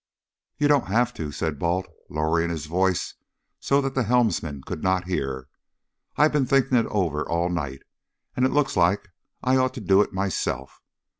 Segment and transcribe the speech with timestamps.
[0.57, 3.13] "You don't have to," said Balt, lowering his voice
[3.59, 5.47] so that the helmsmen could not hear.
[6.17, 7.83] "I've been thinking it over all night,
[8.35, 9.09] and it looks like
[9.43, 10.81] I'd ought to do it myself.